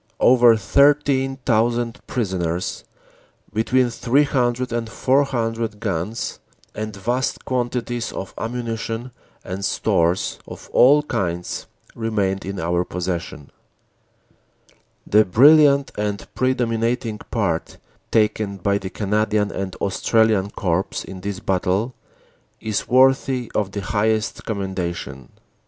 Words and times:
Over 0.19 0.57
13,000 0.57 1.99
prisoners, 2.07 2.83
between 3.53 3.91
300 3.91 4.73
and 4.73 4.89
400 4.89 5.79
guns, 5.79 6.39
and 6.73 6.95
vast 6.95 7.45
quantities 7.45 8.11
of 8.11 8.33
ammunition 8.35 9.11
and 9.43 9.63
stores 9.63 10.39
of 10.47 10.71
all 10.73 11.03
kinds 11.03 11.67
remained 11.93 12.45
in 12.47 12.59
our 12.59 12.83
possession. 12.83 13.51
"The 15.05 15.23
brilliant 15.23 15.91
and 15.95 16.27
predominating 16.33 17.19
part 17.29 17.77
taken 18.09 18.57
by 18.57 18.79
the 18.79 18.89
Cana 18.89 19.27
dian 19.27 19.51
and 19.51 19.75
Australian 19.75 20.49
Corps 20.49 21.05
in 21.05 21.21
this 21.21 21.39
battle 21.39 21.93
is 22.59 22.87
worthy 22.87 23.51
of 23.53 23.71
the 23.71 23.81
highest 23.81 24.45
commendation. 24.45 25.29